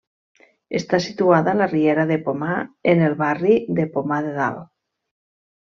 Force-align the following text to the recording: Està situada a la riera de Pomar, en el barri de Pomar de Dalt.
Està 0.79 0.99
situada 1.07 1.51
a 1.51 1.59
la 1.59 1.67
riera 1.73 2.07
de 2.13 2.17
Pomar, 2.29 2.57
en 2.95 3.05
el 3.11 3.15
barri 3.21 3.61
de 3.81 3.89
Pomar 3.95 4.21
de 4.31 4.35
Dalt. 4.43 4.69